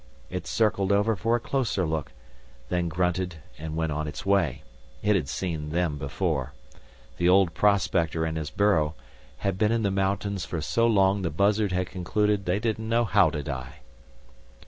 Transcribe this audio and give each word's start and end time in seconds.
It 0.31 0.47
circled 0.47 0.91
over 0.91 1.15
for 1.15 1.35
a 1.35 1.39
closer 1.39 1.85
look, 1.85 2.11
then 2.69 2.87
grunted 2.87 3.35
and 3.59 3.75
went 3.75 3.91
on 3.91 4.07
its 4.07 4.25
way. 4.25 4.63
It 5.03 5.15
had 5.15 5.29
seen 5.29 5.69
them 5.69 5.99
before. 5.99 6.53
The 7.17 7.29
old 7.29 7.53
prospector 7.53 8.25
and 8.25 8.35
his 8.35 8.49
burro 8.49 8.95
had 9.37 9.59
been 9.59 9.71
in 9.71 9.83
the 9.83 9.91
mountains 9.91 10.43
for 10.43 10.59
so 10.59 10.87
long 10.87 11.21
the 11.21 11.29
buzzard 11.29 11.71
had 11.71 11.85
concluded 11.91 12.45
they 12.45 12.57
didn't 12.57 12.89
know 12.89 13.05
how 13.05 13.29
to 13.29 13.43
die. 13.43 13.81